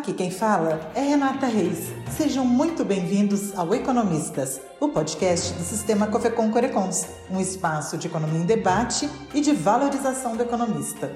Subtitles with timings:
[0.00, 1.90] Aqui quem fala é Renata Reis.
[2.16, 8.40] Sejam muito bem-vindos ao Economistas, o podcast do Sistema Cofecon Corecons, um espaço de economia
[8.40, 11.14] em debate e de valorização do economista.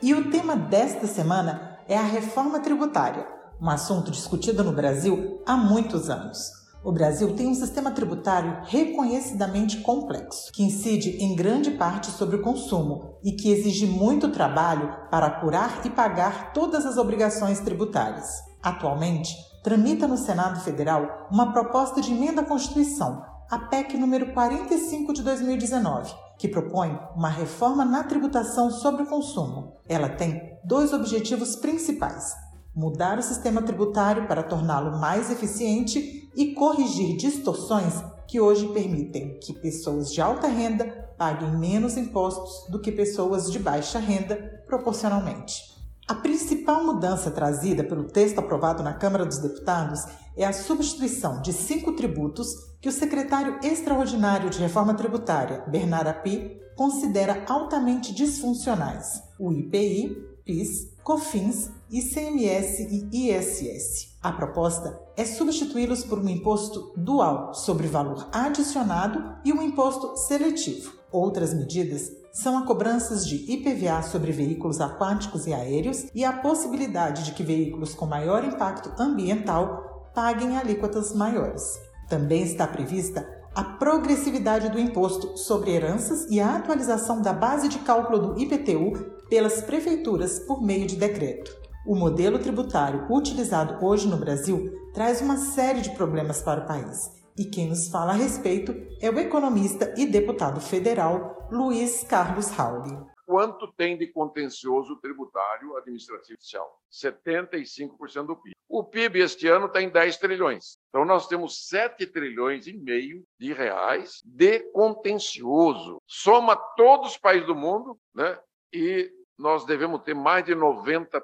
[0.00, 3.26] E o tema desta semana é a reforma tributária,
[3.60, 6.61] um assunto discutido no Brasil há muitos anos.
[6.84, 12.42] O Brasil tem um sistema tributário reconhecidamente complexo, que incide em grande parte sobre o
[12.42, 18.26] consumo e que exige muito trabalho para apurar e pagar todas as obrigações tributárias.
[18.60, 25.12] Atualmente, tramita no Senado Federal uma proposta de emenda à Constituição, a PEC número 45
[25.12, 29.76] de 2019, que propõe uma reforma na tributação sobre o consumo.
[29.88, 32.34] Ela tem dois objetivos principais:
[32.74, 39.52] mudar o sistema tributário para torná-lo mais eficiente e corrigir distorções que hoje permitem que
[39.52, 40.86] pessoas de alta renda
[41.18, 45.72] paguem menos impostos do que pessoas de baixa renda proporcionalmente.
[46.08, 50.00] A principal mudança trazida pelo texto aprovado na Câmara dos Deputados
[50.36, 52.48] é a substituição de cinco tributos
[52.80, 60.91] que o secretário extraordinário de Reforma Tributária, Bernard Api, considera altamente disfuncionais: o IPI, PIS,
[61.04, 64.16] COFINS, ICMS e ISS.
[64.22, 70.92] A proposta é substituí-los por um imposto dual sobre valor adicionado e um imposto seletivo.
[71.10, 77.24] Outras medidas são a cobranças de IPVA sobre veículos aquáticos e aéreos e a possibilidade
[77.24, 81.80] de que veículos com maior impacto ambiental paguem alíquotas maiores.
[82.08, 87.80] Também está prevista a progressividade do imposto sobre heranças e a atualização da base de
[87.80, 91.58] cálculo do IPTU pelas prefeituras por meio de decreto.
[91.86, 97.10] O modelo tributário utilizado hoje no Brasil traz uma série de problemas para o país.
[97.38, 102.94] E quem nos fala a respeito é o economista e deputado federal Luiz Carlos Rauli.
[103.24, 106.70] Quanto tem de contencioso tributário administrativo social?
[106.92, 108.54] 75% do PIB.
[108.68, 110.76] O PIB este ano está em 10 trilhões.
[110.90, 115.96] Então nós temos 7 trilhões e meio de reais de contencioso.
[116.06, 118.38] Soma todos os países do mundo, né?
[118.74, 119.10] E
[119.42, 121.20] nós devemos ter mais de 90%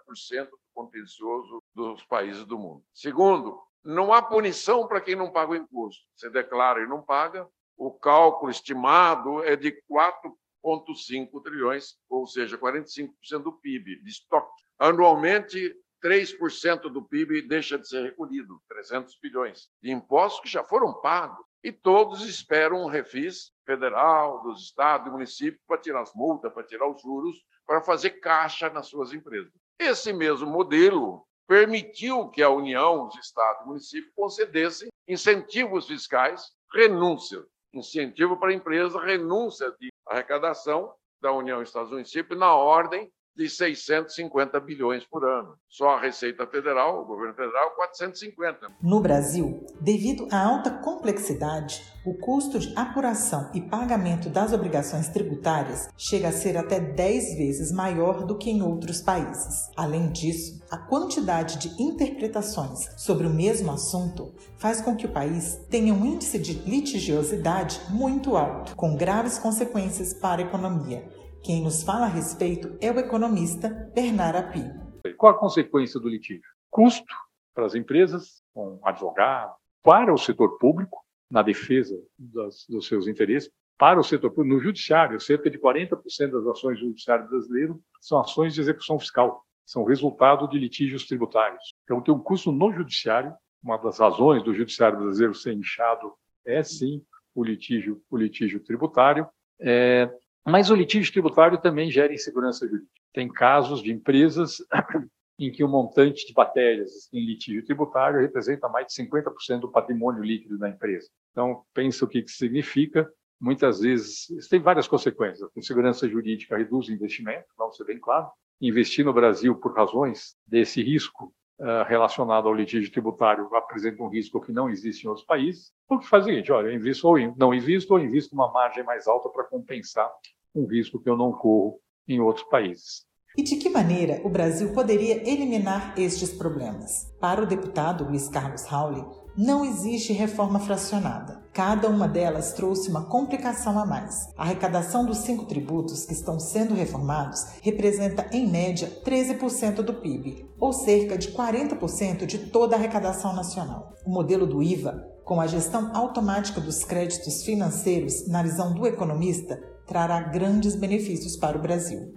[0.51, 2.83] do contencioso dos países do mundo.
[2.93, 6.03] Segundo, não há punição para quem não paga o imposto.
[6.17, 13.13] Você declara e não paga, o cálculo estimado é de 4,5 trilhões, ou seja, 45%
[13.39, 14.65] do PIB de estoque.
[14.81, 20.93] Anualmente, 3% do PIB deixa de ser recolhido, 300 bilhões de impostos que já foram
[21.01, 21.47] pagos.
[21.63, 26.63] E todos esperam um refis federal, dos estados e municípios para tirar as multas, para
[26.63, 27.37] tirar os juros,
[27.67, 29.53] para fazer caixa nas suas empresas.
[29.79, 37.45] Esse mesmo modelo permitiu que a União, os estados e municípios concedessem incentivos fiscais, renúncia,
[37.73, 43.49] incentivo para a empresa, renúncia de arrecadação da União, Estados e municípios na ordem de
[43.49, 45.55] 650 bilhões por ano.
[45.69, 48.67] Só a Receita Federal, o governo federal, 450.
[48.83, 55.89] No Brasil, devido à alta complexidade, o custo de apuração e pagamento das obrigações tributárias
[55.97, 59.71] chega a ser até 10 vezes maior do que em outros países.
[59.77, 65.65] Além disso, a quantidade de interpretações sobre o mesmo assunto faz com que o país
[65.71, 71.83] tenha um índice de litigiosidade muito alto, com graves consequências para a economia quem nos
[71.83, 75.15] fala a respeito é o economista Bernard Api.
[75.17, 76.43] Qual a consequência do litígio?
[76.71, 77.15] Custo
[77.55, 83.51] para as empresas, com advogado, para o setor público, na defesa das, dos seus interesses,
[83.77, 88.55] para o setor público, no judiciário, cerca de 40% das ações judiciárias brasileiras são ações
[88.55, 91.75] de execução fiscal, são resultado de litígios tributários.
[91.85, 93.33] Então, tem um custo no judiciário,
[93.63, 96.13] uma das razões do judiciário brasileiro ser inchado
[96.45, 97.03] é, sim,
[97.35, 99.29] o litígio, o litígio tributário.
[99.61, 100.11] É,
[100.49, 102.91] mas o litígio tributário também gera insegurança jurídica.
[103.13, 104.59] Tem casos de empresas
[105.39, 110.23] em que o montante de matérias em litígio tributário representa mais de 50% do patrimônio
[110.23, 111.09] líquido da empresa.
[111.31, 113.09] Então, pensa o que isso significa.
[113.41, 115.49] Muitas vezes, isso tem várias consequências.
[115.49, 118.29] A insegurança jurídica reduz o investimento, vamos ser bem claro.
[118.61, 124.41] Investir no Brasil por razões desse risco uh, relacionado ao litígio tributário apresenta um risco
[124.41, 125.73] que não existe em outros países.
[125.89, 128.83] O que faz o seguinte, olha, eu invisto ou não invisto, ou invisto uma margem
[128.83, 130.11] mais alta para compensar
[130.55, 133.07] um risco que eu não corro em outros países.
[133.37, 137.07] E de que maneira o Brasil poderia eliminar estes problemas?
[137.21, 139.05] Para o deputado Luiz Carlos Rauli,
[139.37, 141.41] não existe reforma fracionada.
[141.53, 144.29] Cada uma delas trouxe uma complicação a mais.
[144.37, 150.45] A arrecadação dos cinco tributos que estão sendo reformados representa, em média, 13% do PIB,
[150.59, 153.95] ou cerca de 40% de toda a arrecadação nacional.
[154.05, 159.63] O modelo do IVA, com a gestão automática dos créditos financeiros, na visão do economista,
[159.89, 162.15] trará grandes benefícios para o Brasil.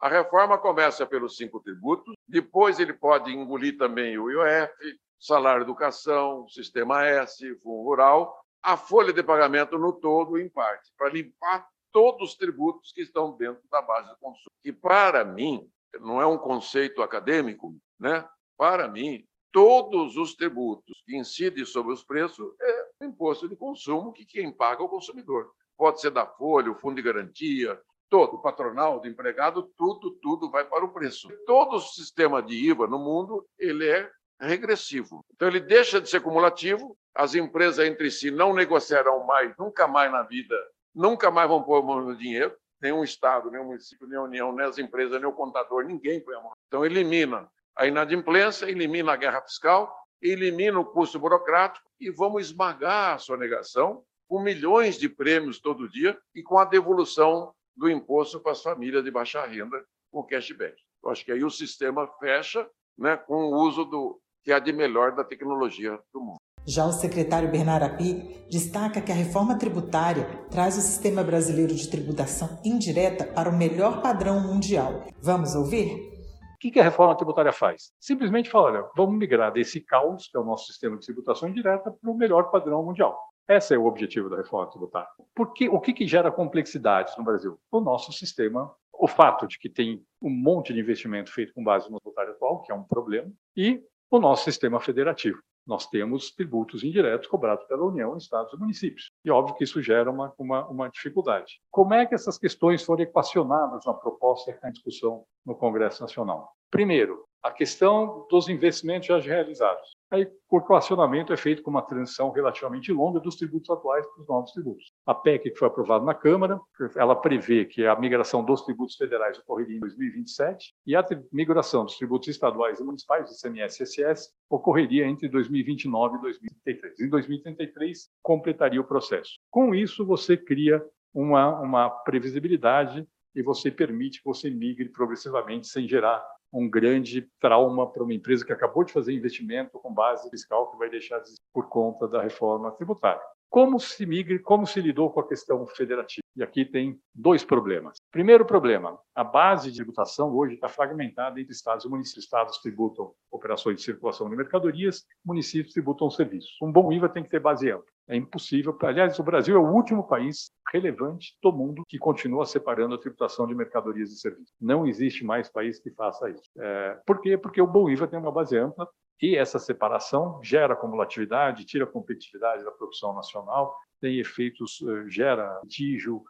[0.00, 4.72] A reforma começa pelos cinco tributos, depois ele pode engolir também o IOF,
[5.20, 11.10] salário educação, sistema S, fundo rural, a folha de pagamento no todo, em parte, para
[11.10, 14.50] limpar todos os tributos que estão dentro da base de consumo.
[14.64, 15.70] E para mim,
[16.00, 18.26] não é um conceito acadêmico, né?
[18.56, 24.12] Para mim, todos os tributos que incidem sobre os preços é o imposto de consumo
[24.12, 25.52] que quem paga é o consumidor.
[25.82, 27.76] Pode ser da folha, o fundo de garantia,
[28.08, 31.28] todo, o patronal, do empregado, tudo, tudo vai para o preço.
[31.44, 34.08] Todo o sistema de IVA no mundo, ele é
[34.40, 35.24] regressivo.
[35.34, 40.12] Então, ele deixa de ser cumulativo, as empresas entre si não negociarão mais, nunca mais
[40.12, 40.54] na vida,
[40.94, 44.52] nunca mais vão pôr a mão no dinheiro, nenhum Estado, o município, nem a União,
[44.54, 46.52] nem as empresas, nem o contador, ninguém põe a mão.
[46.68, 53.16] Então, elimina a inadimplência, elimina a guerra fiscal, elimina o custo burocrático e vamos esmagar
[53.16, 58.52] a sonegação com milhões de prêmios todo dia e com a devolução do imposto para
[58.52, 59.76] as famílias de baixa renda
[60.10, 60.74] com cashback.
[61.04, 64.72] Eu acho que aí o sistema fecha né, com o uso do que há de
[64.72, 66.38] melhor da tecnologia do mundo.
[66.66, 71.90] Já o secretário Bernardo Api destaca que a reforma tributária traz o sistema brasileiro de
[71.90, 75.08] tributação indireta para o melhor padrão mundial.
[75.20, 76.10] Vamos ouvir?
[76.54, 77.92] O que a reforma tributária faz?
[78.00, 81.90] Simplesmente fala, olha, vamos migrar desse caos, que é o nosso sistema de tributação indireta,
[81.90, 83.18] para o melhor padrão mundial.
[83.48, 85.08] Esse é o objetivo da reforma tributária.
[85.34, 87.58] Porque o que, que gera complexidades no Brasil?
[87.70, 91.90] O nosso sistema, o fato de que tem um monte de investimento feito com base
[91.90, 95.38] no tributário atual, que é um problema, e o nosso sistema federativo.
[95.66, 99.12] Nós temos tributos indiretos cobrados pela União, estados e municípios.
[99.24, 101.60] E óbvio que isso gera uma, uma, uma dificuldade.
[101.70, 106.52] Como é que essas questões foram equacionadas na proposta está em discussão no Congresso Nacional?
[106.70, 109.96] Primeiro, a questão dos investimentos já realizados.
[110.12, 114.28] Aí, o equacionamento é feito com uma transição relativamente longa dos tributos atuais para os
[114.28, 114.92] novos tributos.
[115.06, 116.60] A PEC que foi aprovada na Câmara,
[116.96, 121.96] ela prevê que a migração dos tributos federais ocorreria em 2027 e a migração dos
[121.96, 127.00] tributos estaduais e municipais, ICMS e ISS, ocorreria entre 2029 e 2033.
[127.00, 129.38] Em 2033, completaria o processo.
[129.50, 135.88] Com isso, você cria uma, uma previsibilidade e você permite que você migre progressivamente sem
[135.88, 140.70] gerar um grande trauma para uma empresa que acabou de fazer investimento com base fiscal
[140.70, 143.22] que vai deixar de por conta da reforma tributária.
[143.48, 146.22] Como se migre, como se lidou com a questão federativa?
[146.34, 147.98] E aqui tem dois problemas.
[148.10, 152.24] Primeiro problema, a base de tributação hoje está fragmentada entre estados e municípios.
[152.24, 156.56] Estados tributam operações de circulação de mercadorias, municípios tributam serviços.
[156.62, 157.84] Um bom IVA tem que ter base ampla.
[158.08, 158.76] É impossível.
[158.82, 163.46] Aliás, o Brasil é o último país relevante do mundo que continua separando a tributação
[163.46, 164.54] de mercadorias e serviços.
[164.60, 166.50] Não existe mais país que faça isso.
[166.58, 167.38] É, por quê?
[167.38, 168.88] Porque o bom IVA tem uma base ampla
[169.22, 176.24] e essa separação gera acumulatividade, tira competitividade da produção nacional, tem efeitos, eh, gera litígio,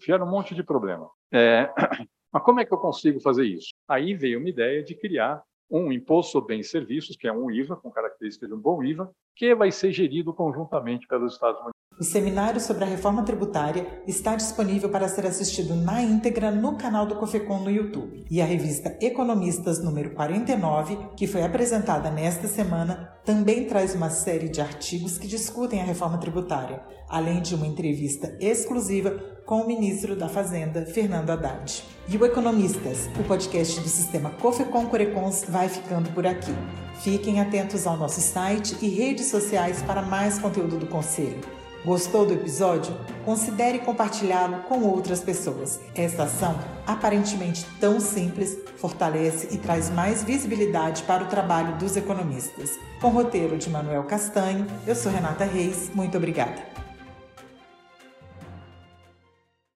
[0.00, 1.10] gera um monte de problema.
[1.32, 1.68] É,
[2.32, 3.70] mas como é que eu consigo fazer isso?
[3.88, 7.50] Aí veio uma ideia de criar um imposto sobre bens e serviços, que é um
[7.50, 11.85] IVA, com características de um bom IVA, que vai ser gerido conjuntamente pelos Estados Unidos.
[11.98, 17.06] O seminário sobre a reforma tributária está disponível para ser assistido na íntegra no canal
[17.06, 18.26] do Cofecon no YouTube.
[18.30, 24.50] E a revista Economistas número 49, que foi apresentada nesta semana, também traz uma série
[24.50, 29.12] de artigos que discutem a reforma tributária, além de uma entrevista exclusiva
[29.46, 31.82] com o ministro da Fazenda, Fernando Haddad.
[32.10, 36.52] E o Economistas, o podcast do sistema Cofecon Corecons, vai ficando por aqui.
[37.00, 41.55] Fiquem atentos ao nosso site e redes sociais para mais conteúdo do Conselho.
[41.86, 42.92] Gostou do episódio?
[43.24, 45.78] Considere compartilhá-lo com outras pessoas.
[45.94, 52.70] Esta ação, aparentemente tão simples, fortalece e traz mais visibilidade para o trabalho dos economistas.
[53.00, 55.88] Com roteiro de Manuel Castanho, eu sou Renata Reis.
[55.94, 56.85] Muito obrigada.